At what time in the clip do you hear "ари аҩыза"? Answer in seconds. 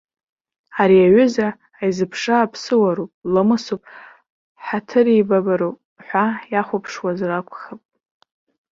0.81-1.47